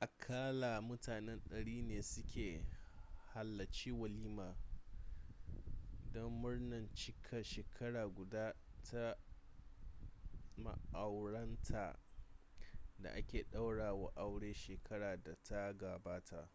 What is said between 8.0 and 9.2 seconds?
guda ta